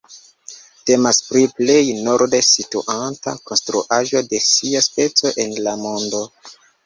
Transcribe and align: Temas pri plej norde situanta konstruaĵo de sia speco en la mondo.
Temas 0.89 1.17
pri 1.25 1.43
plej 1.59 1.83
norde 2.07 2.39
situanta 2.47 3.35
konstruaĵo 3.51 4.23
de 4.33 4.41
sia 4.49 4.83
speco 4.89 5.35
en 5.47 5.55
la 5.69 5.77
mondo. 5.85 6.23